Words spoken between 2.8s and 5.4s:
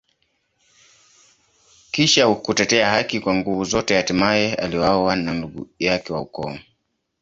haki kwa nguvu zote, hatimaye aliuawa na